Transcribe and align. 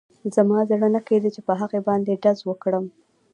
زما 0.35 0.59
زړه 0.69 0.87
نه 0.95 1.01
کېده 1.07 1.29
چې 1.35 1.41
په 1.47 1.53
هغه 1.61 1.79
باندې 1.87 2.19
ډز 2.23 2.39
وکړم 2.45 2.85